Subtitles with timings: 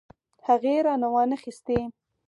[0.47, 1.79] هغې رانه وانه خيستې.